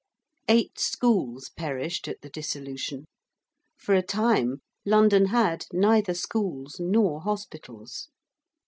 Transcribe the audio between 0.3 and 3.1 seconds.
Eight schools perished at the Dissolution.